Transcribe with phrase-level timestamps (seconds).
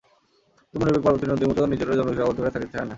[0.67, 2.89] কিন্তু মনের বেগ পার্বতী নদীর মতো নিজের জন্মশিখরে আবদ্ধ হইয়া থাকিতে চাহে না।